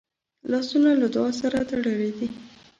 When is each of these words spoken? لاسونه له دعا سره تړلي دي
لاسونه 0.51 0.89
له 1.01 1.07
دعا 1.15 1.31
سره 1.41 1.57
تړلي 1.69 2.11
دي 2.17 2.27